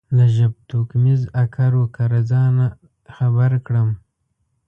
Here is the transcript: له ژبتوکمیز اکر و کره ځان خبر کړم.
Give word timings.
له 0.17 0.25
ژبتوکمیز 0.35 1.21
اکر 1.43 1.71
و 1.81 1.83
کره 1.95 2.21
ځان 2.31 2.55
خبر 3.15 3.51
کړم. 3.65 3.89